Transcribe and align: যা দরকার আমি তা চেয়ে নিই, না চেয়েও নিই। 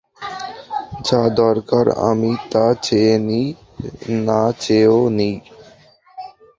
যা 0.99 1.21
দরকার 1.41 1.85
আমি 2.09 2.31
তা 2.51 2.65
চেয়ে 2.83 3.15
নিই, 3.27 3.47
না 4.25 4.41
চেয়েও 4.59 5.01
নিই। 5.17 5.35